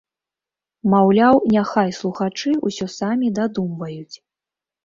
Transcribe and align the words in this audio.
Маўляў, 0.93 1.35
няхай 1.55 1.93
слухачы 1.99 2.51
ўсё 2.71 2.85
самі 2.97 3.27
дадумваюць. 3.37 4.15